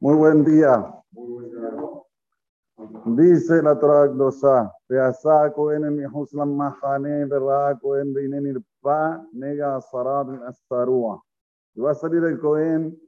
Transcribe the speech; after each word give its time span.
Muy 0.00 0.16
buen 0.16 0.44
día. 0.44 1.02
Dice 3.06 3.62
la 3.62 3.78
Torah 3.78 4.08
glosa, 4.08 4.70
en 4.90 5.96
Mihuslam 5.96 6.54
Mahane, 6.54 7.24
Beinen 7.24 8.46
Irpa, 8.46 9.26
Nega 9.32 9.80
Sarad 9.80 10.42
Astarua. 10.46 11.22
Y 11.74 11.80
va 11.80 11.92
a 11.92 11.94
salir 11.94 12.22
el 12.24 12.38
Cohen 12.38 13.00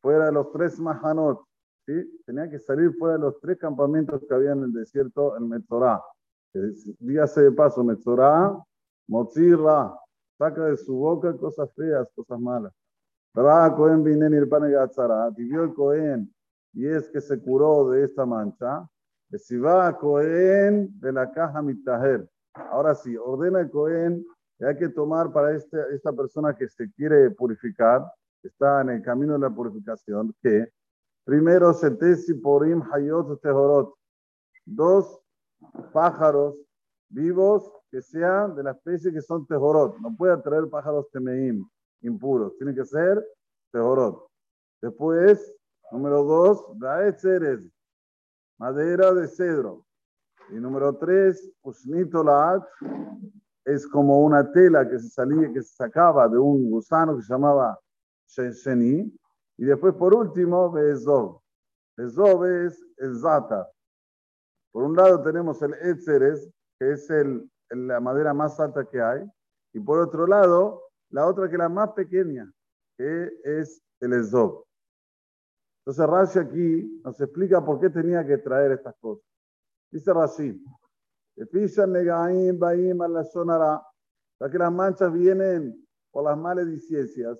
fuera 0.00 0.26
de 0.26 0.32
los 0.32 0.52
tres 0.52 0.78
Mahanot. 0.78 1.44
¿sí? 1.86 2.22
Tenía 2.24 2.48
que 2.48 2.60
salir 2.60 2.94
fuera 2.94 3.14
de 3.14 3.20
los 3.20 3.40
tres 3.40 3.58
campamentos 3.58 4.22
que 4.28 4.34
había 4.34 4.52
en 4.52 4.62
el 4.62 4.72
desierto, 4.72 5.36
el 5.36 5.46
Metzorah. 5.46 6.00
Dígase 7.00 7.42
de 7.42 7.52
paso, 7.52 7.82
Metzorah, 7.82 8.56
Motzirra, 9.08 9.98
saca 10.38 10.66
de 10.66 10.76
su 10.76 10.94
boca 10.94 11.36
cosas 11.36 11.74
feas, 11.74 12.08
cosas 12.14 12.38
malas. 12.38 12.72
Cohen. 13.34 14.00
Y 15.36 15.44
vio 15.44 15.64
el 15.64 15.74
Cohen 15.74 16.34
y 16.72 16.86
es 16.86 17.08
que 17.10 17.20
se 17.20 17.40
curó 17.40 17.90
de 17.90 18.04
esta 18.04 18.24
mancha. 18.24 18.88
Si 19.36 19.56
va 19.58 19.88
a 19.88 19.96
Cohen 19.96 20.88
de 21.00 21.12
la 21.12 21.30
caja 21.32 21.60
Mitaher. 21.60 22.28
Ahora 22.54 22.94
sí, 22.94 23.16
ordena 23.16 23.60
el 23.60 23.70
Cohen 23.70 24.24
que 24.58 24.66
hay 24.66 24.76
que 24.76 24.88
tomar 24.88 25.32
para 25.32 25.54
este, 25.56 25.76
esta 25.92 26.12
persona 26.12 26.54
que 26.54 26.68
se 26.68 26.90
quiere 26.92 27.30
purificar, 27.30 28.04
está 28.42 28.82
en 28.82 28.90
el 28.90 29.02
camino 29.02 29.32
de 29.32 29.40
la 29.40 29.50
purificación, 29.50 30.34
que 30.40 30.68
primero 31.24 31.72
se 31.72 31.90
tesi 31.90 32.34
porim 32.34 32.82
hayot 32.92 33.40
tehorot, 33.40 33.94
dos 34.64 35.20
pájaros 35.92 36.54
vivos 37.08 37.70
que 37.90 38.02
sean 38.02 38.54
de 38.54 38.62
la 38.62 38.72
especie 38.72 39.12
que 39.12 39.22
son 39.22 39.46
tehorot. 39.46 39.98
No 39.98 40.14
puede 40.16 40.36
traer 40.42 40.68
pájaros 40.68 41.10
temeim, 41.10 41.66
impuros, 42.04 42.56
tiene 42.56 42.74
que 42.74 42.84
ser 42.84 43.24
tehorot. 43.72 44.26
Después, 44.80 45.54
Número 45.94 46.24
dos, 46.24 46.66
Ceres, 47.18 47.60
madera 48.58 49.12
de 49.12 49.28
cedro. 49.28 49.86
Y 50.50 50.54
número 50.54 50.96
tres, 50.96 51.52
Usnitolat, 51.62 52.64
es 53.64 53.86
como 53.86 54.20
una 54.24 54.50
tela 54.50 54.88
que 54.88 54.98
se 54.98 55.08
salía, 55.08 55.52
que 55.52 55.62
se 55.62 55.74
sacaba 55.76 56.28
de 56.28 56.36
un 56.36 56.68
gusano 56.68 57.16
que 57.16 57.22
se 57.22 57.32
llamaba 57.32 57.78
Shensheni. 58.26 59.16
Y 59.56 59.64
después, 59.64 59.94
por 59.94 60.14
último, 60.14 60.70
Bezov. 60.72 61.40
Bezov 61.96 62.44
es 62.44 62.84
el 62.98 63.16
Zata. 63.20 63.70
Por 64.72 64.82
un 64.82 64.96
lado 64.96 65.22
tenemos 65.22 65.62
el 65.62 65.74
Etzeres, 65.74 66.50
que 66.78 66.92
es 66.92 67.08
el, 67.08 67.48
la 67.70 68.00
madera 68.00 68.34
más 68.34 68.58
alta 68.58 68.84
que 68.84 69.00
hay. 69.00 69.24
Y 69.72 69.78
por 69.78 70.00
otro 70.00 70.26
lado, 70.26 70.82
la 71.10 71.26
otra 71.26 71.48
que 71.48 71.54
es 71.54 71.58
la 71.58 71.68
más 71.68 71.92
pequeña, 71.92 72.50
que 72.96 73.30
es 73.44 73.82
el 74.00 74.12
Ezov. 74.14 74.64
Entonces 75.86 76.06
Rashi 76.06 76.38
aquí 76.38 77.00
nos 77.04 77.20
explica 77.20 77.64
por 77.64 77.78
qué 77.78 77.90
tenía 77.90 78.26
que 78.26 78.38
traer 78.38 78.72
estas 78.72 78.94
cosas. 78.96 79.26
Dice 79.90 80.12
Rashi, 80.12 80.64
ya 81.36 81.46
que 84.50 84.58
las 84.58 84.72
manchas 84.72 85.12
vienen 85.12 85.86
por 86.10 86.24
las 86.24 86.38
maledicencias, 86.38 87.38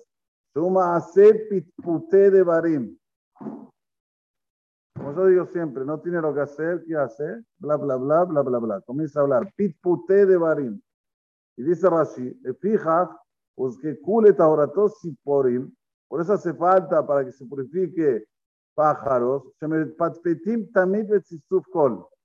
suma 0.53 1.03
pitpute 1.49 2.29
de 2.29 2.43
barim. 2.43 2.97
Como 4.95 5.13
yo 5.13 5.25
digo 5.27 5.45
siempre, 5.47 5.83
no 5.83 5.99
tiene 5.99 6.21
lo 6.21 6.33
que 6.33 6.41
hacer, 6.41 6.83
¿qué 6.85 6.95
hace? 6.95 7.43
Bla, 7.57 7.77
bla, 7.77 7.95
bla, 7.95 8.23
bla, 8.25 8.41
bla, 8.41 8.59
bla. 8.59 8.81
Comienza 8.81 9.19
a 9.19 9.23
hablar, 9.23 9.51
pitpute 9.55 10.25
de 10.25 10.37
barim. 10.37 10.81
Y 11.57 11.63
dice 11.63 11.89
Rashi, 11.89 12.39
fija, 12.59 13.19
pues 13.55 13.77
por 16.07 16.21
eso 16.21 16.33
hace 16.33 16.53
falta 16.53 17.05
para 17.05 17.25
que 17.25 17.31
se 17.31 17.45
purifique 17.45 18.25
pájaros. 18.73 19.43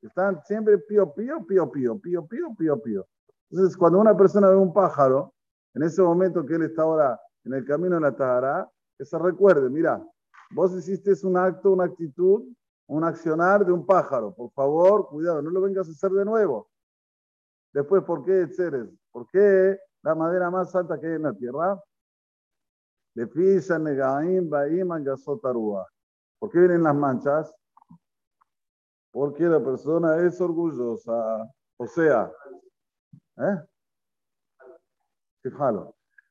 Están 0.02 0.42
siempre 0.44 0.78
pío, 0.78 1.12
pío, 1.12 1.46
pío, 1.46 1.70
pío, 1.70 1.98
pío, 1.98 2.26
pío, 2.26 2.54
pío, 2.56 2.82
pío. 2.82 3.06
Entonces, 3.50 3.76
cuando 3.76 3.98
una 3.98 4.16
persona 4.16 4.48
ve 4.48 4.56
un 4.56 4.72
pájaro, 4.72 5.34
en 5.74 5.82
ese 5.82 6.02
momento 6.02 6.44
que 6.44 6.54
él 6.54 6.62
está 6.62 6.82
ahora 6.82 7.20
en 7.44 7.54
el 7.54 7.64
camino 7.64 7.94
de 7.96 8.00
la 8.00 8.14
Tahara, 8.14 8.68
que 8.98 9.04
se 9.04 9.18
recuerde, 9.18 9.68
mira, 9.70 10.04
vos 10.52 10.74
hiciste 10.74 11.14
un 11.26 11.36
acto, 11.36 11.72
una 11.72 11.84
actitud, 11.84 12.44
un 12.86 13.04
accionar 13.04 13.64
de 13.64 13.72
un 13.72 13.86
pájaro. 13.86 14.34
Por 14.34 14.50
favor, 14.50 15.08
cuidado, 15.08 15.42
no 15.42 15.50
lo 15.50 15.60
vengas 15.60 15.88
a 15.88 15.92
hacer 15.92 16.10
de 16.10 16.24
nuevo. 16.24 16.68
Después, 17.72 18.02
¿por 18.02 18.24
qué 18.24 18.48
Ceres? 18.48 18.88
¿Por 19.12 19.26
qué 19.28 19.78
la 20.02 20.14
madera 20.14 20.50
más 20.50 20.74
alta 20.74 20.98
que 20.98 21.06
hay 21.06 21.14
en 21.14 21.22
la 21.22 21.32
tierra? 21.32 21.82
Le 23.14 23.26
pisa 23.26 23.78
negaim, 23.78 24.48
baim, 24.48 24.90
angasotarua. 24.92 25.86
¿Por 26.38 26.50
qué 26.50 26.58
vienen 26.60 26.82
las 26.82 26.94
manchas? 26.94 27.54
Porque 29.10 29.44
la 29.44 29.62
persona 29.62 30.16
es 30.24 30.40
orgullosa. 30.40 31.50
O 31.76 31.86
sea, 31.86 32.30
¿eh? 33.38 33.58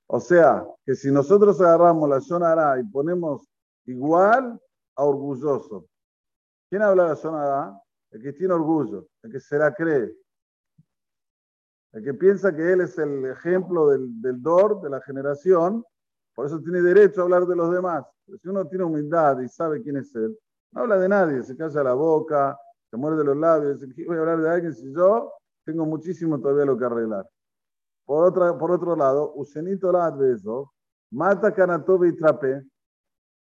O 0.07 0.19
sea, 0.19 0.65
que 0.85 0.95
si 0.95 1.11
nosotros 1.11 1.59
agarramos 1.61 2.09
la 2.09 2.19
Shonara 2.19 2.79
y 2.79 2.83
ponemos 2.83 3.47
igual 3.85 4.59
a 4.95 5.03
orgulloso, 5.03 5.85
¿quién 6.69 6.81
habla 6.81 7.03
de 7.03 7.09
la 7.09 7.15
Shonara? 7.15 7.81
El 8.11 8.21
que 8.23 8.33
tiene 8.33 8.53
orgullo, 8.53 9.07
el 9.23 9.31
que 9.31 9.39
se 9.39 9.57
la 9.57 9.73
cree, 9.73 10.15
el 11.93 12.03
que 12.03 12.13
piensa 12.13 12.55
que 12.55 12.73
él 12.73 12.81
es 12.81 12.97
el 12.97 13.25
ejemplo 13.25 13.89
del, 13.89 14.21
del 14.21 14.41
DOR, 14.41 14.81
de 14.81 14.89
la 14.89 15.01
generación, 15.01 15.83
por 16.35 16.45
eso 16.45 16.59
tiene 16.61 16.81
derecho 16.81 17.21
a 17.21 17.23
hablar 17.23 17.45
de 17.45 17.55
los 17.55 17.71
demás. 17.71 18.05
si 18.41 18.47
uno 18.47 18.65
tiene 18.67 18.85
humildad 18.85 19.39
y 19.41 19.49
sabe 19.49 19.81
quién 19.81 19.97
es 19.97 20.13
él, 20.15 20.37
no 20.71 20.81
habla 20.81 20.97
de 20.97 21.09
nadie, 21.09 21.43
se 21.43 21.57
calla 21.57 21.83
la 21.83 21.93
boca, 21.93 22.57
se 22.89 22.97
muerde 22.97 23.23
los 23.23 23.35
labios, 23.35 23.81
dice, 23.81 24.05
voy 24.05 24.17
a 24.17 24.19
hablar 24.19 24.41
de 24.41 24.49
alguien 24.49 24.73
si 24.73 24.93
yo 24.93 25.33
tengo 25.65 25.85
muchísimo 25.85 26.39
todavía 26.39 26.65
lo 26.65 26.77
que 26.77 26.85
arreglar? 26.85 27.27
Por, 28.05 28.25
otra, 28.25 28.57
por 28.57 28.71
otro 28.71 28.95
lado, 28.95 29.33
Usenito 29.35 29.91
la 29.91 30.09
beso, 30.11 30.73
mata 31.11 31.53
canatobe 31.53 32.09
y 32.09 32.15
trape. 32.15 32.63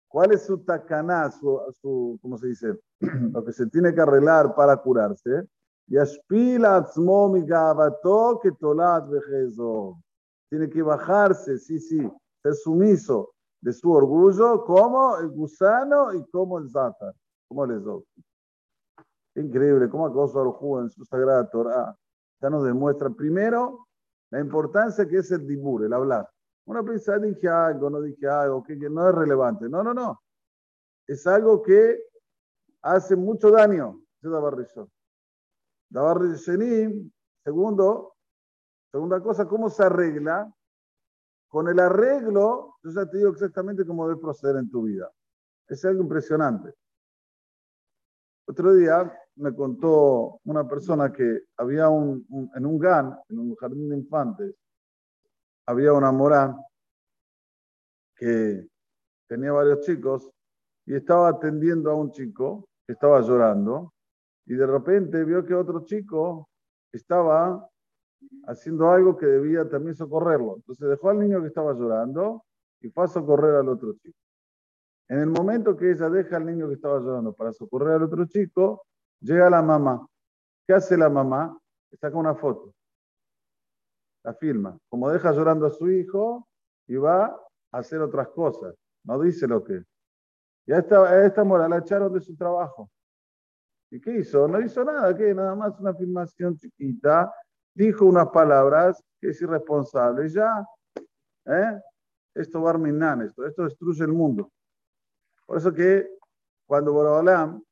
¿Cuál 0.09 0.33
es 0.33 0.47
su 0.47 0.59
tacaná, 0.59 1.31
su, 1.31 2.19
¿cómo 2.21 2.37
se 2.37 2.49
dice? 2.49 2.79
lo 3.01 3.45
que 3.45 3.53
se 3.53 3.67
tiene 3.67 3.95
que 3.95 4.01
arreglar 4.01 4.55
para 4.55 4.77
curarse. 4.77 5.45
Yashpila 5.89 6.77
atzmo 6.77 7.33
que 8.43 8.53
tolat 8.53 9.09
vejezo. 9.09 9.99
Tiene 10.51 10.69
que 10.69 10.83
bajarse, 10.83 11.59
sí, 11.59 11.79
sí, 11.79 12.11
ser 12.43 12.55
sumiso 12.55 13.33
de 13.61 13.73
su 13.73 13.91
orgullo 13.91 14.65
como 14.65 15.19
el 15.19 15.29
gusano 15.31 16.15
y 16.15 16.25
como 16.31 16.59
el 16.59 16.71
zata, 16.71 17.13
como 17.49 17.65
el 17.65 17.73
ezot. 17.73 18.05
Increíble, 19.35 19.89
cómo 19.89 20.07
acoso 20.07 20.41
al 20.41 20.85
en 20.85 20.91
su 20.91 21.05
sagrada 21.05 21.49
Torah 21.51 21.97
ya 22.41 22.51
nos 22.51 22.65
demuestra 22.65 23.11
primero 23.11 23.87
la 24.31 24.41
importancia 24.41 25.09
que 25.09 25.19
es 25.19 25.31
el 25.31 25.47
dibur, 25.47 25.85
el 25.85 25.93
hablar. 25.93 26.29
Una 26.67 26.83
piensa, 26.83 27.19
dije 27.19 27.49
algo, 27.49 27.89
no 27.89 28.01
dije 28.01 28.29
algo, 28.29 28.63
que, 28.63 28.77
no 28.77 29.09
es 29.09 29.15
relevante. 29.15 29.69
No, 29.69 29.83
no, 29.83 29.95
no. 29.95 30.21
Es 31.07 31.27
algo 31.27 31.63
que 31.63 31.99
hace 32.83 33.17
mucho 33.17 33.51
daño. 33.51 34.03
Es 34.23 34.31
Dabar 35.91 36.19
segundo, 37.45 38.15
segunda 38.93 39.21
cosa, 39.23 39.47
¿cómo 39.47 39.71
se 39.71 39.85
arregla? 39.85 40.53
Con 41.49 41.69
el 41.69 41.81
arreglo, 41.81 42.77
yo 42.83 42.91
ya 42.91 43.09
te 43.09 43.17
digo 43.17 43.31
exactamente 43.31 43.87
cómo 43.87 44.07
debes 44.07 44.21
proceder 44.21 44.57
en 44.57 44.71
tu 44.71 44.83
vida. 44.83 45.11
Es 45.67 45.83
algo 45.85 46.03
impresionante. 46.03 46.75
Otro 48.47 48.75
día 48.75 49.11
me 49.37 49.55
contó 49.55 50.41
una 50.45 50.67
persona 50.69 51.13
que 51.13 51.45
había 51.57 51.89
un, 51.89 52.27
en 52.55 52.67
un 52.67 52.79
GAN, 52.79 53.19
en 53.29 53.39
un 53.39 53.55
jardín 53.57 53.89
de 53.89 53.97
infantes, 53.97 54.55
había 55.67 55.93
una 55.93 56.13
mora 56.13 56.57
que 58.17 58.67
tenía 59.27 59.53
varios 59.53 59.81
chicos 59.81 60.31
y 60.87 60.95
estaba 60.95 61.29
atendiendo 61.29 61.91
a 61.91 61.95
un 61.95 62.11
chico 62.11 62.69
que 62.87 62.95
estaba 62.95 63.21
llorando 63.21 63.93
y 64.49 64.55
de 64.55 64.67
repente 64.67 65.25
vio 65.25 65.45
que 65.45 65.55
otro 65.55 65.85
chico 65.85 66.49
estaba 66.91 67.69
haciendo 68.47 68.91
algo 68.91 69.15
que 69.15 69.27
debía 69.27 69.69
también 69.69 69.95
socorrerlo. 69.95 70.57
Entonces 70.57 70.89
dejó 70.89 71.11
al 71.11 71.19
niño 71.19 71.43
que 71.43 71.49
estaba 71.49 71.75
llorando 71.75 72.45
y 72.81 72.89
fue 72.89 73.05
a 73.05 73.09
socorrer 73.09 73.57
al 73.57 73.69
otro 73.69 73.93
chico. 73.93 74.19
En 75.09 75.19
el 75.19 75.27
momento 75.27 75.77
que 75.77 75.91
ella 75.91 76.09
deja 76.09 76.39
al 76.39 76.47
niño 76.47 76.67
que 76.67 76.75
estaba 76.75 76.99
llorando 76.99 77.35
para 77.35 77.53
socorrer 77.53 77.97
al 77.97 78.05
otro 78.05 78.25
chico, 78.25 78.87
llega 79.21 79.51
la 79.51 79.61
mamá. 79.61 80.07
¿Qué 80.67 80.73
hace 80.73 80.97
la 80.97 81.11
mamá? 81.11 81.59
Saca 82.01 82.17
una 82.17 82.35
foto. 82.35 82.73
La 84.25 84.33
filma. 84.33 84.79
Como 84.89 85.11
deja 85.11 85.31
llorando 85.33 85.67
a 85.67 85.71
su 85.71 85.91
hijo 85.91 86.49
y 86.87 86.97
va 86.97 87.27
a 87.27 87.79
hacer 87.79 88.01
otras 88.01 88.29
cosas. 88.29 88.75
No 89.05 89.21
dice 89.21 89.47
lo 89.47 89.63
que. 89.63 89.83
Y 90.65 90.73
a 90.73 90.79
esta, 90.79 91.03
a 91.03 91.27
esta 91.27 91.45
mora 91.45 91.69
la 91.69 91.79
echaron 91.79 92.15
de 92.15 92.21
su 92.23 92.35
trabajo. 92.35 92.91
¿Y 93.91 94.01
qué 94.01 94.19
hizo? 94.19 94.47
No 94.47 94.61
hizo 94.61 94.85
nada, 94.85 95.17
¿qué? 95.17 95.35
Nada 95.35 95.55
más 95.55 95.79
una 95.81 95.95
filmación 95.95 96.57
chiquita 96.57 97.33
dijo 97.75 98.05
unas 98.05 98.29
palabras 98.29 99.03
que 99.21 99.31
es 99.31 99.41
irresponsable. 99.41 100.29
Ya, 100.29 100.67
¿eh? 101.47 101.81
esto 102.35 102.61
va 102.63 102.71
a 102.71 102.75
arminar, 102.75 103.23
esto, 103.23 103.47
esto 103.47 103.65
destruye 103.65 104.05
el 104.05 104.13
mundo. 104.13 104.51
Por 105.47 105.59
eso 105.59 105.73
que 105.73 106.09
cuando 106.67 106.93
Borobalam 106.93 107.63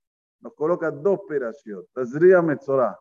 nos 0.40 0.54
coloca 0.54 0.90
dos 0.90 1.18
operaciones, 1.18 1.86
Tazria 1.92 2.40
Metzorah, 2.40 2.98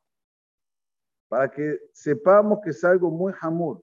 para 1.30 1.50
que 1.50 1.80
sepamos 1.94 2.60
que 2.64 2.72
es 2.72 2.84
algo 2.84 3.10
muy 3.10 3.34
hamur. 3.40 3.82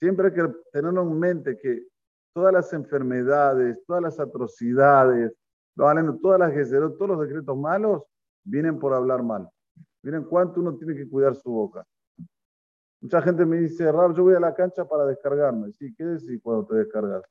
Siempre 0.00 0.28
hay 0.28 0.34
que 0.34 0.54
tenerlo 0.72 1.02
en 1.02 1.18
mente 1.18 1.58
que 1.58 1.86
todas 2.32 2.52
las 2.52 2.72
enfermedades, 2.72 3.82
todas 3.86 4.02
las 4.02 4.20
atrocidades, 4.20 5.32
todas 5.76 6.38
las 6.38 6.70
todos 6.96 7.08
los 7.08 7.20
decretos 7.20 7.56
malos 7.56 8.02
vienen 8.44 8.78
por 8.78 8.94
hablar 8.94 9.22
mal. 9.22 9.48
Miren 10.02 10.24
cuánto 10.24 10.60
uno 10.60 10.76
tiene 10.76 10.94
que 10.94 11.08
cuidar 11.08 11.34
su 11.34 11.50
boca. 11.50 11.84
Mucha 13.00 13.20
gente 13.20 13.44
me 13.44 13.58
dice, 13.58 13.90
Rab, 13.92 14.14
yo 14.14 14.22
voy 14.22 14.34
a 14.34 14.40
la 14.40 14.54
cancha 14.54 14.84
para 14.86 15.04
descargarme. 15.04 15.70
Sí, 15.72 15.94
¿qué 15.94 16.04
decís 16.04 16.40
cuando 16.42 16.66
te 16.66 16.76
descargas? 16.76 17.22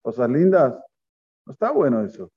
¿Cosas 0.00 0.30
lindas? 0.30 0.74
No 1.44 1.52
está 1.52 1.70
bueno 1.72 2.02
eso. 2.02 2.30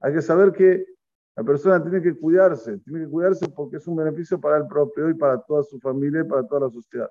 Hay 0.00 0.14
que 0.14 0.22
saber 0.22 0.52
que 0.52 0.86
la 1.34 1.44
persona 1.44 1.82
tiene 1.82 2.00
que 2.00 2.16
cuidarse, 2.16 2.78
tiene 2.78 3.04
que 3.04 3.10
cuidarse 3.10 3.48
porque 3.48 3.76
es 3.76 3.86
un 3.86 3.96
beneficio 3.96 4.40
para 4.40 4.58
el 4.58 4.66
propio 4.66 5.08
y 5.10 5.14
para 5.14 5.40
toda 5.40 5.62
su 5.62 5.78
familia 5.80 6.20
y 6.20 6.24
para 6.24 6.46
toda 6.46 6.66
la 6.66 6.70
sociedad. 6.70 7.10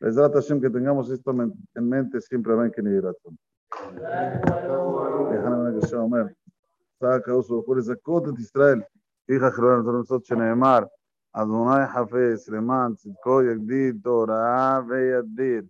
La 0.00 0.10
hidratación 0.10 0.60
que 0.60 0.70
tengamos 0.70 1.10
esto 1.10 1.30
en 1.30 1.88
mente 1.88 2.20
siempre 2.20 2.54
va 2.54 2.66
en 2.66 2.72
que 2.72 2.80
hidratación 2.80 3.38
Déjame 6.99 7.23
que 7.23 7.31
se 7.31 7.33
llame. 7.33 7.33
Saca 7.33 7.35
uso 7.35 7.63
por 7.65 7.79
esa 7.79 7.95
cota 7.95 8.31
de 8.31 8.41
Israel. 8.41 8.85
Hija 9.27 9.51
Jerónimo, 9.51 9.91
nosotros 9.91 10.27
שנאמר, 10.27 10.79
אדוני 11.33 11.87
חפץ 11.87 12.49
למען 12.49 12.95
צדקו 12.95 13.41
יגדיל 13.41 13.95
תורה 14.03 14.81
וידיד. 14.87 15.67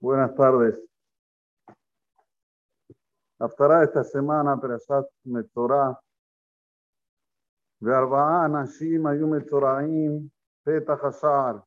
Buenas 0.00 0.32
tardes. 0.36 0.78
Haftará 3.40 3.82
esta 3.82 4.04
semana, 4.04 4.56
Perashat 4.56 5.06
Metorah. 5.26 5.96
וארבעה 7.82 8.46
אנשים 8.46 9.06
היו 9.06 9.28
מצורעים 9.28 10.28
פתח 10.64 11.04
השער. 11.04 11.58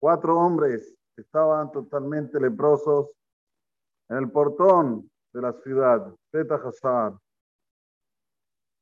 Cuatro 0.00 0.36
hombres 0.36 0.94
estaban 1.16 1.70
totalmente 1.72 2.38
leprosos 2.40 3.06
en 4.09 4.17
el 4.17 4.31
portón 4.31 5.09
de 5.33 5.41
la 5.41 5.53
ciudad, 5.53 6.13
Petah 6.31 6.55
Hazar. 6.55 7.13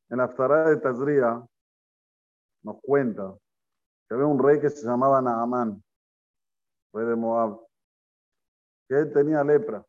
En 0.09 0.17
la 0.17 0.23
Aftará 0.23 0.69
de 0.69 0.77
Tazria 0.77 1.45
nos 2.63 2.81
cuenta 2.81 3.35
que 4.07 4.15
había 4.15 4.25
un 4.25 4.41
rey 4.41 4.59
que 4.59 4.69
se 4.69 4.85
llamaba 4.85 5.21
Naamán, 5.21 5.83
rey 6.93 7.05
de 7.05 7.15
Moab, 7.15 7.59
que 8.87 8.95
él 8.95 9.11
tenía 9.11 9.43
lepra 9.43 9.85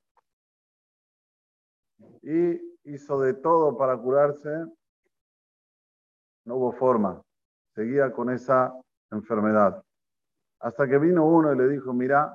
y 2.23 2.79
hizo 2.85 3.21
de 3.21 3.35
todo 3.35 3.77
para 3.77 3.97
curarse. 3.97 4.51
No 6.45 6.57
hubo 6.57 6.73
forma, 6.73 7.23
seguía 7.75 8.11
con 8.11 8.31
esa 8.31 8.75
enfermedad. 9.13 9.85
Hasta 10.61 10.89
que 10.89 10.99
vino 10.99 11.25
uno 11.25 11.53
y 11.53 11.59
le 11.59 11.69
dijo, 11.69 11.93
mira, 11.93 12.35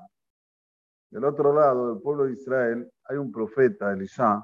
del 1.13 1.25
otro 1.25 1.53
lado 1.53 1.93
del 1.93 2.01
pueblo 2.01 2.25
de 2.25 2.33
Israel 2.33 2.91
hay 3.03 3.17
un 3.17 3.31
profeta, 3.31 3.93
Elisha, 3.93 4.43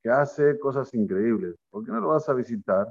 que 0.00 0.08
hace 0.08 0.60
cosas 0.60 0.94
increíbles. 0.94 1.56
¿Por 1.68 1.84
qué 1.84 1.90
no 1.90 2.00
lo 2.00 2.08
vas 2.10 2.28
a 2.28 2.34
visitar? 2.34 2.86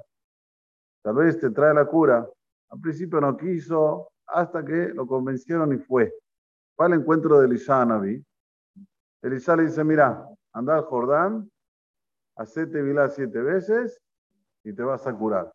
Tal 1.02 1.16
vez 1.16 1.40
te 1.40 1.52
trae 1.52 1.74
la 1.74 1.86
cura. 1.86 2.28
Al 2.70 2.82
principio 2.82 3.22
no 3.22 3.38
quiso, 3.38 4.10
hasta 4.28 4.66
que 4.66 4.90
lo 4.90 5.08
convencieron 5.08 5.72
y 5.72 5.78
fue. 5.78 6.14
Fue 6.76 6.88
al 6.88 6.94
encuentro 6.96 7.40
de 7.40 7.46
Elisha 7.46 7.82
a 7.82 7.86
Naví. 7.86 8.22
Elisha 9.22 9.56
le 9.56 9.64
dice, 9.64 9.82
mira, 9.86 10.28
anda 10.52 10.76
al 10.76 10.84
Jordán, 10.84 11.50
hacete 12.36 12.82
vilá 12.82 13.08
siete 13.08 13.40
veces 13.42 14.02
y 14.66 14.74
te 14.74 14.84
vas 14.84 15.08
a 15.08 15.18
curar. 15.18 15.50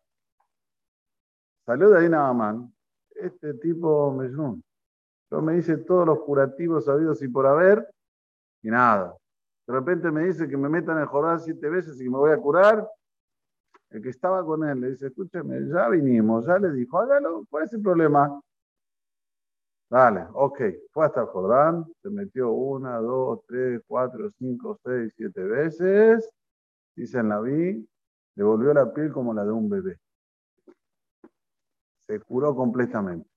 Salió 1.67 1.91
de 1.91 1.99
ahí 1.99 2.09
Naamán. 2.09 2.73
Este 3.11 3.53
tipo 3.53 4.11
me 4.11 4.27
yo 5.31 5.41
me 5.41 5.53
dice 5.53 5.77
todos 5.77 6.05
los 6.05 6.19
curativos 6.19 6.85
sabidos 6.85 7.21
y 7.21 7.29
por 7.29 7.47
haber, 7.47 7.89
y 8.61 8.69
nada. 8.69 9.15
De 9.65 9.73
repente 9.73 10.11
me 10.11 10.25
dice 10.25 10.47
que 10.47 10.57
me 10.57 10.67
metan 10.67 10.97
en 10.97 11.03
el 11.03 11.39
siete 11.39 11.69
veces 11.69 11.95
y 11.95 12.03
que 12.03 12.09
me 12.09 12.17
voy 12.17 12.31
a 12.31 12.37
curar. 12.37 12.87
El 13.89 14.01
que 14.01 14.09
estaba 14.09 14.45
con 14.45 14.67
él 14.67 14.81
le 14.81 14.91
dice, 14.91 15.07
escúcheme, 15.07 15.67
ya 15.69 15.87
vinimos, 15.89 16.45
ya 16.45 16.59
le 16.59 16.71
dijo, 16.71 16.99
hágalo, 16.99 17.45
¿cuál 17.49 17.63
es 17.63 17.73
el 17.73 17.81
problema? 17.81 18.41
Dale, 19.89 20.27
ok. 20.33 20.61
Fue 20.91 21.05
hasta 21.05 21.25
Jordán, 21.25 21.85
se 22.01 22.09
metió 22.09 22.51
una, 22.51 22.97
dos, 22.97 23.41
tres, 23.47 23.81
cuatro, 23.87 24.29
cinco, 24.31 24.79
seis, 24.83 25.13
siete 25.15 25.43
veces. 25.43 26.29
Dice 26.95 27.23
la 27.23 27.39
vi, 27.39 27.87
le 28.35 28.43
volvió 28.43 28.73
la 28.73 28.93
piel 28.93 29.11
como 29.11 29.33
la 29.33 29.45
de 29.45 29.51
un 29.51 29.69
bebé. 29.69 29.97
Se 31.99 32.19
curó 32.19 32.53
completamente. 32.55 33.29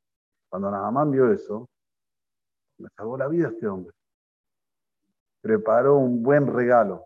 Cuando 0.49 0.71
la 0.71 0.81
mamá 0.81 1.05
vio 1.05 1.33
eso, 1.33 1.69
salvó 3.05 3.19
la 3.19 3.29
vida 3.29 3.49
este 3.49 3.69
hombre. 3.69 3.95
Preparó 5.43 5.99
un 5.99 6.23
buen 6.23 6.47
regalo. 6.47 7.05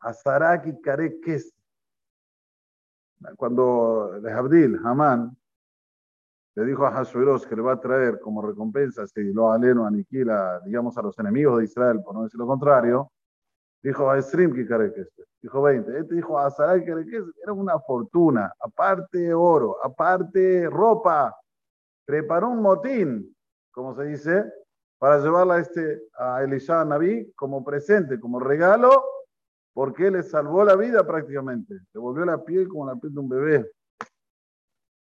Azaraki 0.00 0.80
Karekes. 0.80 1.54
Cuando 3.36 4.14
Abdil, 4.14 4.80
Hamán, 4.82 5.36
le 6.56 6.64
dijo 6.64 6.84
a 6.84 6.90
Hashverosh 6.90 7.46
que 7.46 7.54
le 7.54 7.62
va 7.62 7.74
a 7.74 7.80
traer 7.80 8.18
como 8.18 8.42
recompensa 8.42 9.06
si 9.06 9.32
lo 9.32 9.52
aleno 9.52 9.86
aniquila, 9.86 10.60
digamos, 10.64 10.98
a 10.98 11.02
los 11.02 11.16
enemigos 11.20 11.58
de 11.58 11.64
Israel, 11.66 12.02
por 12.02 12.14
no 12.14 12.24
decir 12.24 12.40
lo 12.40 12.46
contrario, 12.46 13.12
dijo 13.82 14.10
a 14.10 14.18
Esrim 14.18 14.66
Karekes. 14.66 15.08
Dijo 15.40 15.62
20. 15.62 16.00
Este 16.00 16.14
dijo 16.16 16.36
a 16.36 16.46
Azaraki 16.46 16.86
Karekes, 16.86 17.24
era 17.40 17.52
una 17.52 17.78
fortuna, 17.78 18.52
aparte 18.58 19.32
oro, 19.32 19.76
aparte 19.84 20.68
ropa. 20.68 21.36
Preparó 22.04 22.48
un 22.48 22.62
motín 22.62 23.36
como 23.70 23.94
se 23.94 24.04
dice, 24.04 24.52
para 25.00 25.18
llevarla 25.18 25.54
a, 25.54 25.60
este, 25.60 26.02
a 26.18 26.44
Elisha 26.44 26.84
Naví 26.84 27.32
como 27.32 27.64
presente, 27.64 28.20
como 28.20 28.38
regalo, 28.38 29.02
porque 29.72 30.10
le 30.10 30.22
salvó 30.22 30.62
la 30.62 30.76
vida 30.76 31.06
prácticamente. 31.06 31.72
Le 31.94 32.00
volvió 32.00 32.26
la 32.26 32.44
piel 32.44 32.68
como 32.68 32.86
la 32.86 32.96
piel 32.96 33.14
de 33.14 33.20
un 33.20 33.28
bebé. 33.30 33.72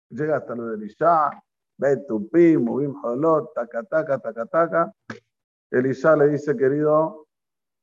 Llega 0.08 0.38
hasta 0.38 0.54
lo 0.54 0.68
de 0.68 0.76
Elisha, 0.76 1.30
ve 1.76 1.98
tu 2.08 2.30
pim, 2.30 2.64
movim 2.64 2.94
jolot, 2.94 3.52
taca, 3.52 3.82
taca, 3.82 4.18
taca, 4.18 4.46
taca. 4.46 4.92
Elisha 5.70 6.16
le 6.16 6.28
dice, 6.28 6.56
querido, 6.56 7.26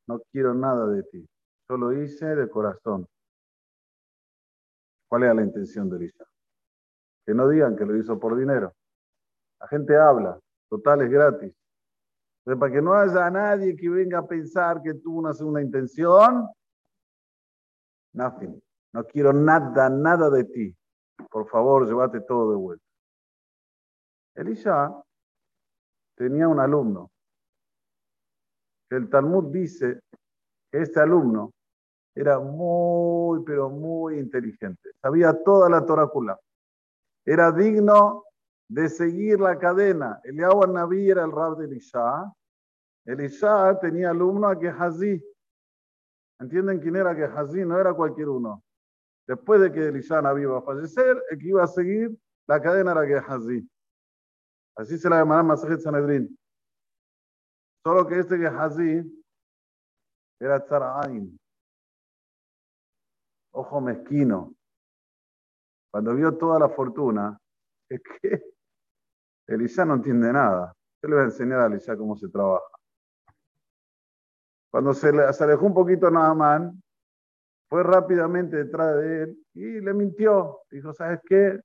no 0.07 0.21
quiero 0.31 0.55
nada 0.55 0.87
de 0.87 1.03
ti. 1.03 1.29
Yo 1.69 1.77
lo 1.77 1.93
hice 1.93 2.35
de 2.35 2.49
corazón. 2.49 3.07
¿Cuál 5.07 5.23
era 5.23 5.35
la 5.35 5.43
intención 5.43 5.87
de 5.87 5.97
Elisha? 5.97 6.25
Que 7.27 7.35
no 7.35 7.47
digan 7.47 7.75
que 7.75 7.85
lo 7.85 7.95
hizo 7.95 8.19
por 8.19 8.35
dinero. 8.35 8.73
La 9.59 9.67
gente 9.67 9.95
habla, 9.95 10.39
total 10.67 11.03
es 11.03 11.11
gratis. 11.11 11.60
Pero 12.43 12.57
para 12.57 12.71
que 12.71 12.81
no 12.81 12.93
haya 12.93 13.29
nadie 13.29 13.75
que 13.75 13.89
venga 13.89 14.19
a 14.19 14.27
pensar 14.27 14.81
que 14.81 14.95
tuvo 14.95 15.19
una 15.19 15.33
segunda 15.33 15.61
intención, 15.61 16.47
nothing. 18.13 18.61
No 18.93 19.05
quiero 19.05 19.31
nada, 19.31 19.89
nada 19.89 20.29
de 20.29 20.43
ti. 20.45 20.75
Por 21.29 21.47
favor, 21.47 21.87
llévate 21.87 22.21
todo 22.21 22.51
de 22.51 22.57
vuelta. 22.57 22.85
Elisha 24.35 24.91
tenía 26.15 26.47
un 26.47 26.59
alumno. 26.59 27.11
El 28.89 29.09
Talmud 29.09 29.51
dice 29.51 30.01
que 30.71 30.81
este 30.81 30.99
alumno 30.99 31.51
era 32.13 32.39
muy, 32.39 33.43
pero 33.45 33.69
muy 33.69 34.19
inteligente. 34.19 34.91
Sabía 35.01 35.41
toda 35.43 35.69
la 35.69 35.85
Torácula. 35.85 36.37
Era 37.25 37.51
digno 37.51 38.25
de 38.71 38.87
seguir 38.87 39.37
la 39.41 39.59
cadena. 39.59 40.21
Eliyahu 40.23 40.65
Naví 40.67 41.09
era 41.09 41.25
el 41.25 41.31
rab 41.31 41.57
de 41.57 41.65
Elisha. 41.65 42.33
Elisha 43.05 43.77
tenía 43.79 44.11
alumno 44.11 44.47
a 44.47 44.55
Gehazi. 44.55 45.21
¿Entienden 46.39 46.79
quién 46.79 46.95
era 46.95 47.13
Gehazi? 47.13 47.65
No 47.65 47.77
era 47.77 47.93
cualquier 47.93 48.29
uno. 48.29 48.63
Después 49.27 49.59
de 49.59 49.73
que 49.73 49.87
Elisha 49.87 50.21
Naví 50.21 50.43
iba 50.43 50.57
a 50.57 50.61
fallecer, 50.61 51.21
el 51.29 51.37
que 51.37 51.47
iba 51.49 51.63
a 51.65 51.67
seguir 51.67 52.17
la 52.47 52.61
cadena 52.61 52.93
era 52.93 53.05
Gehazi. 53.05 53.69
Así 54.77 54.97
se 54.97 55.09
la 55.09 55.17
llamará 55.19 55.43
Masajet 55.43 55.81
Sanedrin. 55.81 56.33
Solo 57.85 58.07
que 58.07 58.19
este 58.19 58.37
Gehazi 58.37 59.25
era 60.39 60.63
Tzarain. 60.63 61.37
Ojo 63.53 63.81
mezquino. 63.81 64.55
Cuando 65.91 66.15
vio 66.15 66.37
toda 66.37 66.57
la 66.57 66.69
fortuna, 66.69 67.37
es 67.89 68.01
que 68.01 68.51
Elisha 69.47 69.85
no 69.85 69.95
entiende 69.95 70.31
nada. 70.31 70.73
Yo 71.01 71.09
le 71.09 71.15
voy 71.15 71.23
a 71.23 71.25
enseñar 71.25 71.61
a 71.61 71.65
Elisha 71.65 71.97
cómo 71.97 72.15
se 72.15 72.29
trabaja. 72.29 72.65
Cuando 74.71 74.93
se, 74.93 75.11
le, 75.11 75.23
alejó 75.23 75.65
un 75.65 75.73
poquito 75.73 76.09
Naaman, 76.09 76.81
fue 77.67 77.83
rápidamente 77.83 78.57
detrás 78.57 78.95
de 78.97 79.23
él 79.23 79.45
y 79.53 79.81
le 79.81 79.93
mintió. 79.93 80.59
Dijo, 80.69 80.93
¿sabes 80.93 81.19
qué? 81.25 81.59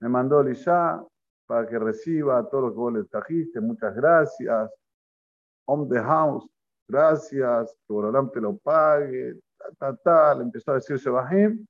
Me 0.00 0.08
mandó 0.08 0.40
Elisha 0.40 1.00
para 1.46 1.66
que 1.66 1.78
reciba 1.78 2.48
todo 2.48 2.62
lo 2.62 2.70
que 2.70 2.76
vos 2.76 2.92
le 2.92 3.04
trajiste. 3.04 3.60
Muchas 3.60 3.94
gracias. 3.94 4.70
Home 5.66 5.88
the 5.88 6.00
house, 6.00 6.48
gracias. 6.88 7.76
Que 7.86 7.92
Borolam 7.92 8.30
te 8.30 8.40
lo 8.40 8.56
pague. 8.58 9.38
Ta, 9.78 9.94
ta, 9.96 10.34
Le 10.34 10.44
empezó 10.44 10.72
a 10.72 10.74
decir 10.74 10.96
Shebahim 10.96 11.66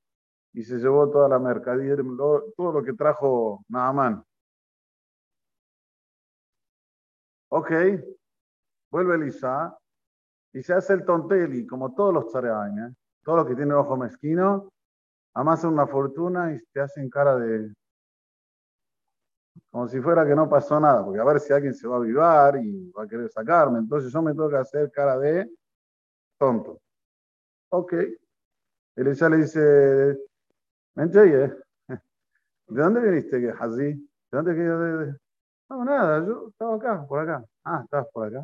y 0.53 0.63
se 0.63 0.77
llevó 0.77 1.09
toda 1.09 1.29
la 1.29 1.39
mercadería, 1.39 1.95
todo 1.95 2.71
lo 2.71 2.83
que 2.83 2.93
trajo 2.93 3.63
Naaman. 3.69 4.23
Ok, 7.53 7.69
vuelve 8.91 9.15
Elisa 9.15 9.77
y 10.53 10.63
se 10.63 10.73
hace 10.73 10.93
el 10.93 11.03
tonteli, 11.03 11.67
como 11.67 11.93
todos 11.93 12.13
los 12.13 12.27
tzareaim, 12.27 12.79
¿eh? 12.79 12.95
todos 13.23 13.39
los 13.39 13.47
que 13.47 13.55
tienen 13.55 13.73
ojo 13.73 13.97
mezquino, 13.97 14.71
amasan 15.33 15.73
una 15.73 15.85
fortuna 15.85 16.53
y 16.53 16.59
te 16.71 16.79
hacen 16.79 17.09
cara 17.09 17.35
de. 17.35 17.73
como 19.69 19.85
si 19.89 19.99
fuera 19.99 20.25
que 20.25 20.33
no 20.33 20.47
pasó 20.49 20.79
nada, 20.79 21.03
porque 21.03 21.19
a 21.19 21.25
ver 21.25 21.41
si 21.41 21.51
alguien 21.51 21.73
se 21.73 21.89
va 21.89 21.95
a 21.95 21.99
avivar 21.99 22.55
y 22.55 22.89
va 22.91 23.03
a 23.03 23.07
querer 23.07 23.29
sacarme. 23.29 23.79
Entonces 23.79 24.13
yo 24.13 24.21
me 24.21 24.31
tengo 24.31 24.49
que 24.49 24.55
hacer 24.57 24.89
cara 24.89 25.17
de 25.19 25.49
tonto. 26.39 26.79
Ok. 27.69 27.93
Elisa 28.95 29.27
le 29.29 29.37
dice: 29.37 30.17
Mencheye, 30.95 31.53
¿de 31.89 32.81
dónde 32.81 33.01
viniste, 33.01 33.53
así? 33.59 34.09
¿De 34.31 34.37
dónde 34.41 35.19
No, 35.71 35.85
nada, 35.85 36.19
yo 36.27 36.49
estaba 36.49 36.75
acá, 36.75 37.07
por 37.07 37.19
acá. 37.19 37.45
Ah, 37.63 37.79
estabas 37.85 38.07
por 38.11 38.27
acá. 38.27 38.43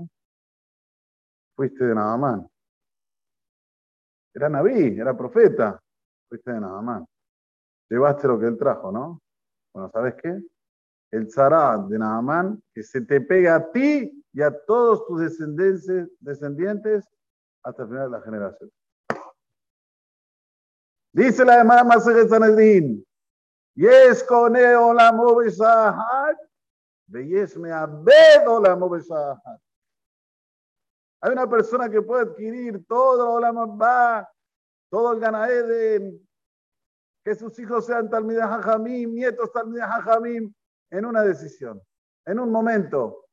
Fuiste 1.58 1.84
de 1.84 1.94
más. 1.94 2.42
Era 4.34 4.48
Naví, 4.48 4.98
era 4.98 5.18
profeta. 5.18 5.78
Fuiste 6.30 6.54
de 6.54 6.62
más. 6.62 7.04
Llevaste 7.90 8.30
lo 8.30 8.40
que 8.40 8.46
él 8.46 8.58
trajo, 8.58 8.94
¿no? 8.94 9.20
Bueno, 9.74 9.90
¿sabes 9.92 10.16
qué? 10.24 10.42
El 11.12 11.30
Zara 11.30 11.78
de 11.78 12.00
Naamán, 12.00 12.64
que 12.74 12.82
se 12.82 13.02
te 13.02 13.20
pega 13.20 13.56
a 13.56 13.72
ti 13.74 14.24
y 14.32 14.42
a 14.42 14.58
todos 14.66 15.06
tus 15.06 15.20
descendientes, 15.20 17.06
hasta 17.62 17.84
el 17.84 17.90
final 17.90 18.10
de 18.10 18.18
la 18.18 18.24
generación. 18.24 18.72
Dice 21.12 21.44
la 21.44 21.58
hermana 21.60 21.84
Masejet 21.84 22.30
Sanedrin, 22.30 23.06
Yes 23.76 24.24
kone 24.24 24.78
olam 24.78 25.20
me 27.08 28.90
besahat. 28.90 29.62
Hay 31.22 31.32
una 31.32 31.50
persona 31.50 31.90
que 31.90 32.02
puede 32.02 32.24
adquirir 32.24 32.86
todo 32.86 33.40
el 33.40 33.46
va, 33.82 34.30
todo 34.90 35.14
el 35.14 35.20
Ganaeden, 35.20 36.28
que 37.24 37.36
sus 37.36 37.58
hijos 37.60 37.86
sean 37.86 38.10
Talmideh 38.10 38.44
Hajamim, 38.44 39.14
nietos 39.14 39.52
Talmideh 39.52 39.84
Hajamim, 39.84 40.54
en 40.92 41.06
una 41.06 41.24
decisión, 41.24 41.82
en 42.26 42.40
un 42.40 42.52
momento. 42.52 43.26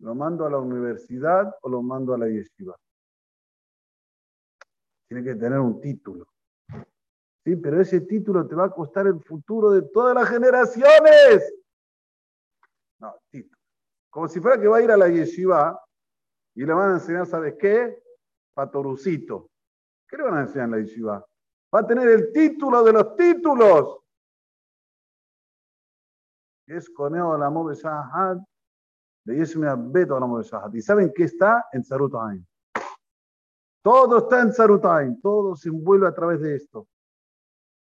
¿Lo 0.00 0.14
mando 0.14 0.44
a 0.44 0.50
la 0.50 0.58
universidad 0.58 1.54
o 1.62 1.68
lo 1.68 1.80
mando 1.82 2.12
a 2.14 2.18
la 2.18 2.26
yeshiva? 2.26 2.76
Tiene 5.08 5.22
que 5.22 5.36
tener 5.36 5.60
un 5.60 5.80
título. 5.80 6.26
Sí, 7.44 7.56
pero 7.56 7.80
ese 7.80 8.00
título 8.00 8.46
te 8.46 8.54
va 8.54 8.64
a 8.64 8.70
costar 8.70 9.06
el 9.06 9.20
futuro 9.22 9.70
de 9.70 9.82
todas 9.82 10.14
las 10.14 10.28
generaciones. 10.28 11.61
No, 13.02 13.16
título. 13.30 13.60
Como 14.08 14.28
si 14.28 14.40
fuera 14.40 14.60
que 14.60 14.68
va 14.68 14.78
a 14.78 14.82
ir 14.82 14.90
a 14.90 14.96
la 14.96 15.08
yeshiva 15.08 15.78
y 16.54 16.64
le 16.64 16.72
van 16.72 16.90
a 16.90 16.94
enseñar, 16.94 17.26
¿sabes 17.26 17.56
qué? 17.58 18.00
Patorucito. 18.54 19.50
¿Qué 20.08 20.16
le 20.16 20.22
van 20.22 20.34
a 20.34 20.40
enseñar 20.42 20.66
en 20.66 20.70
la 20.70 20.78
yeshiva? 20.78 21.26
Va 21.74 21.80
a 21.80 21.86
tener 21.86 22.08
el 22.08 22.32
título 22.32 22.84
de 22.84 22.92
los 22.92 23.16
títulos. 23.16 23.98
Es 26.66 26.88
Coneo 26.90 27.36
la 27.36 27.50
de 29.24 29.36
Yeshua 29.36 29.76
Beto 29.76 30.18
la 30.18 30.70
¿Y 30.72 30.80
saben 30.80 31.12
qué 31.14 31.24
está? 31.24 31.66
En 31.72 31.84
Sarut 31.84 32.14
todo 33.82 34.18
está 34.18 34.42
en 34.42 34.52
Sarutaim, 34.52 35.20
todo 35.20 35.56
se 35.56 35.68
envuelve 35.68 36.06
a 36.06 36.14
través 36.14 36.40
de 36.40 36.54
esto. 36.54 36.86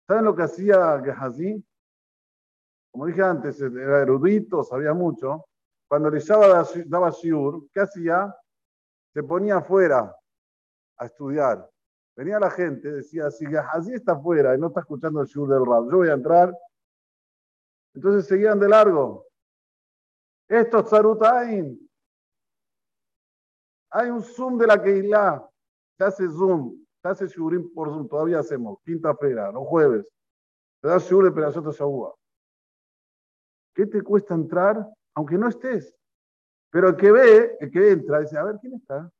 ¿Saben 0.09 0.25
lo 0.25 0.35
que 0.35 0.43
hacía 0.43 1.01
Gehazi? 1.01 1.65
Como 2.97 3.09
dije 3.09 3.23
antes, 3.23 3.61
era 3.61 4.01
erudito, 4.01 4.65
sabía 4.65 4.95
mucho. 4.95 5.45
Cuando 5.87 6.09
le 6.09 6.19
daba 6.87 7.11
shiur, 7.11 7.69
¿qué 7.71 7.81
hacía? 7.81 8.35
Se 9.13 9.23
ponía 9.23 9.59
afuera 9.59 10.17
a 10.97 11.05
estudiar. 11.05 11.71
Venía 12.17 12.41
la 12.41 12.51
gente, 12.51 12.91
decía, 12.91 13.31
si 13.31 13.45
Gehazi 13.45 13.93
está 13.93 14.13
afuera 14.13 14.55
y 14.55 14.59
no 14.59 14.69
está 14.69 14.81
escuchando 14.81 15.21
el 15.21 15.27
shiur 15.27 15.47
del 15.47 15.67
rab, 15.67 15.91
yo 15.91 15.99
voy 15.99 16.09
a 16.09 16.15
entrar. 16.15 16.57
Entonces 17.93 18.27
seguían 18.27 18.59
de 18.59 18.69
largo. 18.71 19.27
Esto 20.49 20.79
es. 20.79 21.79
Hay 23.91 24.09
un 24.09 24.23
zoom 24.23 24.57
de 24.57 24.67
la 24.69 24.83
Keilah 24.83 25.47
se 25.99 26.05
hace 26.05 26.29
Zoom, 26.31 26.83
se 27.03 27.09
hace 27.09 27.27
Shurim 27.27 27.75
por 27.75 27.91
Zoom, 27.91 28.09
todavía 28.09 28.39
hacemos, 28.39 28.79
quinta-feira, 28.83 29.53
los 29.53 29.67
jueves. 29.67 30.11
Te 30.81 30.89
das 30.89 31.07
Shur 31.07 31.25
de 31.25 31.31
Perashot 31.31 31.71
Shabua. 31.75 32.17
¿Qué 33.77 33.87
te 33.87 34.01
cuesta 34.01 34.35
entrar, 34.35 34.89
aunque 35.15 35.37
no 35.37 35.49
estés? 35.49 35.95
Pero 36.71 36.89
el 36.89 36.97
que 36.97 37.13
ve, 37.13 37.59
el 37.61 37.71
que 37.71 37.91
entra, 37.91 38.21
dice, 38.21 38.39
a 38.39 38.45
ver, 38.45 38.57
¿quién 38.59 38.73
está? 38.73 39.13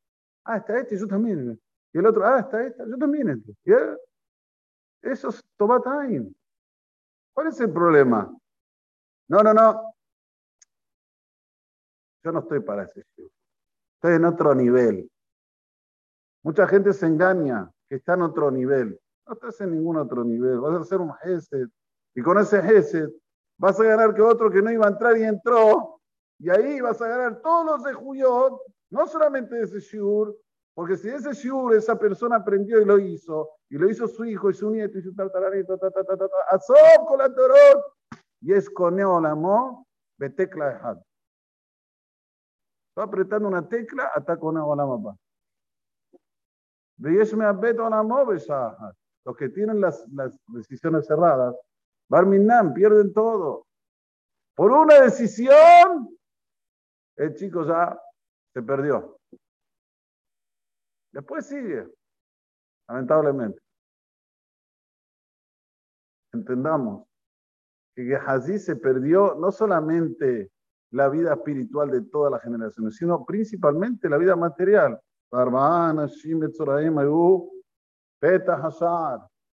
Ah, 0.45 0.57
está 0.57 0.79
este, 0.79 0.99
yo 0.99 1.07
también. 1.07 1.61
Y 1.93 1.99
el 1.99 2.07
otro, 2.07 2.25
ah, 2.25 2.41
está 2.41 2.67
esta, 2.67 2.87
yo 2.89 2.97
también 2.97 3.29
entro. 3.29 3.53
¿Y 3.65 3.73
Eso 5.07 5.29
es 5.29 5.45
Toma 5.59 5.83
Time. 5.83 6.33
¿Cuál 7.35 7.49
es 7.49 7.61
el 7.61 7.71
problema? 7.71 8.35
No, 9.29 9.43
no, 9.43 9.53
no. 9.53 9.95
Yo 12.25 12.33
no 12.33 12.39
estoy 12.39 12.61
para 12.61 12.85
ese 12.85 13.03
show. 13.15 13.31
Estoy 13.97 14.15
en 14.15 14.25
otro 14.25 14.55
nivel. 14.55 15.11
Mucha 16.43 16.67
gente 16.67 16.95
se 16.95 17.07
engaña 17.07 17.71
que 17.91 17.97
está 17.97 18.15
en 18.15 18.23
otro 18.23 18.51
nivel. 18.51 18.99
No 19.27 19.35
estás 19.35 19.61
en 19.61 19.73
ningún 19.73 19.99
otro 19.99 20.25
nivel. 20.25 20.61
Vas 20.61 20.79
a 20.79 20.81
hacer 20.81 20.99
un 20.99 21.13
Gesed. 21.17 21.69
Y 22.15 22.23
con 22.23 22.39
ese 22.39 22.63
Gesed 22.63 23.11
vas 23.59 23.79
a 23.81 23.85
ganar 23.85 24.15
que 24.15 24.23
otro 24.23 24.51
que 24.51 24.63
no 24.63 24.71
iba 24.71 24.87
a 24.87 24.91
entrar 24.91 25.17
y 25.17 25.25
entró. 25.25 26.01
Y 26.39 26.51
ahí 26.51 26.81
vas 26.81 27.01
a 27.01 27.09
ganar 27.09 27.41
todos 27.41 27.65
los 27.65 27.85
de 27.85 27.95
Juyot, 27.95 28.61
no 28.91 29.07
solamente 29.07 29.57
de 29.57 29.65
ese 29.65 29.81
Shiur, 29.81 30.37
porque 30.75 30.97
si 30.97 31.09
ese 31.09 31.33
Shiur 31.33 31.75
esa 31.75 31.99
persona 31.99 32.37
aprendió 32.37 32.81
y 32.81 32.85
lo 32.85 32.99
hizo, 32.99 33.51
y 33.71 33.79
lo 33.79 33.89
hizo 33.89 34.07
su 34.07 34.25
hijo 34.27 34.51
y 34.51 34.55
su 34.55 34.71
nieto 34.71 34.99
y 34.99 35.03
su 35.03 35.15
tataranieto, 35.15 35.79
ta, 35.79 35.91
con 37.09 37.19
la 37.19 37.35
Torot, 37.35 37.83
y 38.43 38.53
es 38.53 38.69
coneo 38.69 39.19
la 39.21 39.35
mo, 39.35 39.87
betecla 40.19 40.69
de. 40.69 41.01
Está 42.91 43.05
apretando 43.05 43.49
una 43.49 43.67
tecla, 43.67 44.11
hasta 44.15 44.39
coneo 44.39 44.75
la 44.77 44.87
mapa. 44.87 45.17
Los 49.25 49.37
que 49.37 49.49
tienen 49.49 49.81
las, 49.81 50.07
las 50.13 50.39
decisiones 50.49 51.07
cerradas, 51.07 51.57
Barminan, 52.09 52.73
pierden 52.73 53.13
todo. 53.13 53.67
Por 54.55 54.71
una 54.71 55.01
decisión, 55.01 56.17
el 57.17 57.35
chico 57.35 57.67
ya 57.67 58.01
se 58.53 58.63
perdió. 58.63 59.19
Después 61.13 61.47
sigue, 61.47 61.87
lamentablemente. 62.89 63.61
Entendamos 66.33 67.07
que 67.95 68.05
Gehazi 68.05 68.59
se 68.59 68.77
perdió 68.77 69.35
no 69.35 69.51
solamente 69.51 70.51
la 70.91 71.09
vida 71.09 71.35
espiritual 71.35 71.91
de 71.91 72.03
todas 72.03 72.33
las 72.33 72.43
generaciones, 72.43 72.97
sino 72.97 73.25
principalmente 73.25 74.09
la 74.09 74.19
vida 74.19 74.37
material. 74.37 75.01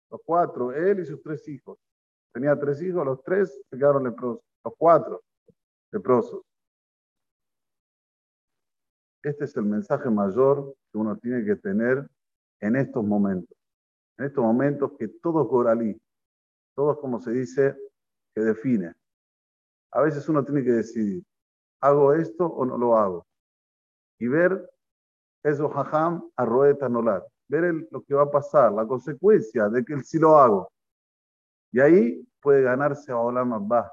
Los 0.10 0.22
cuatro, 0.26 0.72
él 0.72 1.00
y 1.00 1.06
sus 1.06 1.22
tres 1.22 1.48
hijos. 1.48 1.78
Tenía 2.34 2.60
tres 2.60 2.82
hijos, 2.82 3.06
los 3.06 3.24
tres 3.24 3.62
se 3.70 3.78
quedaron 3.78 4.04
leprosos. 4.04 4.44
Los 4.64 4.74
cuatro 4.78 5.22
leprosos. 5.92 6.42
Este 9.22 9.46
es 9.46 9.56
el 9.56 9.66
mensaje 9.66 10.10
mayor 10.10 10.76
que 10.92 10.98
uno 10.98 11.16
tiene 11.18 11.46
que 11.46 11.56
tener 11.56 12.08
en 12.60 12.76
estos 12.76 13.04
momentos. 13.06 13.58
En 14.18 14.26
estos 14.26 14.44
momentos 14.44 14.92
que 14.98 15.08
todo 15.08 15.44
es 15.44 15.48
goralí, 15.48 16.02
todo 16.76 16.94
es 16.94 16.98
como 17.00 17.20
se 17.20 17.32
dice, 17.32 17.76
que 18.34 18.42
define. 18.42 18.94
A 19.92 20.02
veces 20.02 20.28
uno 20.28 20.44
tiene 20.44 20.64
que 20.64 20.72
decidir, 20.72 21.24
¿hago 21.82 22.14
esto 22.14 22.48
o 22.48 22.66
no 22.66 22.78
lo 22.78 22.98
hago? 22.98 23.26
Y 24.20 24.28
ver 24.28 24.70
eso 25.44 25.70
jajam 25.70 26.30
arroeta 26.36 26.88
nolar. 26.90 27.26
Ver 27.50 27.88
lo 27.92 28.02
que 28.02 28.14
va 28.16 28.24
a 28.24 28.32
pasar, 28.32 28.72
la 28.72 28.88
consecuencia 28.88 29.68
de 29.70 29.84
que 29.84 30.00
si 30.04 30.18
lo 30.18 30.38
hago. 30.40 30.72
Y 31.74 31.80
ahí 31.80 32.26
puede 32.40 32.62
ganarse 32.62 33.12
a 33.12 33.18
Olam 33.18 33.52
va. 33.70 33.92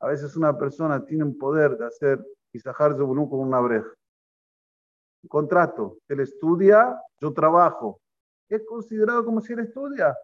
A 0.00 0.08
veces 0.08 0.36
una 0.36 0.58
persona 0.58 1.02
tiene 1.04 1.24
un 1.24 1.38
poder 1.38 1.78
de 1.78 1.86
hacer 1.86 2.22
Isahar 2.52 2.94
Zebulun 2.96 3.30
con 3.30 3.40
una 3.40 3.60
breja. 3.60 3.88
Un 5.22 5.28
contrato. 5.28 5.98
Él 6.08 6.20
estudia, 6.20 7.00
yo 7.20 7.32
trabajo. 7.32 8.00
¿Es 8.48 8.64
considerado 8.66 9.24
como 9.24 9.40
si 9.40 9.52
él 9.52 9.60
estudia? 9.60 10.16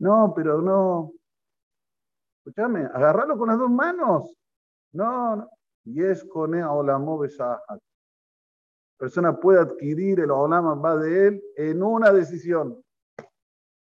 No, 0.00 0.32
pero 0.34 0.60
no. 0.60 1.12
Escúchame, 2.38 2.84
agarrarlo 2.84 3.38
con 3.38 3.48
las 3.48 3.58
dos 3.58 3.70
manos. 3.70 4.34
No, 4.92 5.36
no. 5.36 5.50
Y 5.84 6.02
es 6.02 6.24
con 6.24 6.50
beshahat. 6.50 7.80
Persona 8.98 9.38
puede 9.38 9.60
adquirir 9.60 10.20
el 10.20 10.30
olama 10.32 10.74
va 10.74 10.96
de 10.96 11.28
él 11.28 11.42
en 11.56 11.82
una 11.82 12.12
decisión. 12.12 12.82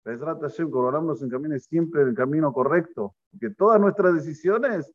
Bezrat 0.09 0.41
Hashem, 0.41 0.71
nos 0.71 1.23
encamine 1.23 1.59
siempre 1.59 2.01
en 2.01 2.09
el 2.09 2.15
camino 2.15 2.51
correcto. 2.51 3.15
Que 3.39 3.51
todas 3.51 3.79
nuestras 3.79 4.15
decisiones 4.15 4.91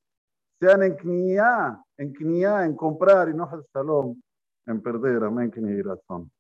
sean 0.60 0.82
en 0.82 0.96
kniá, 0.96 1.80
en 1.98 2.14
kniá, 2.14 2.66
en 2.66 2.76
comprar 2.76 3.30
y 3.30 3.36
no 3.36 3.48
en 4.66 4.82
perder. 4.82 5.24
Amén, 5.24 5.52
kniá 5.52 5.72
y 5.72 5.82
razón. 5.84 6.32